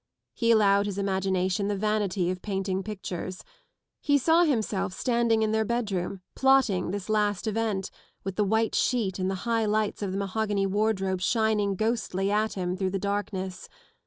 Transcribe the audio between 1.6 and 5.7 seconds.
the vanity of painting pictures. He saw himself standing in their